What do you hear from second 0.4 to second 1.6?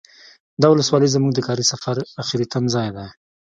دا ولسوالي زمونږ د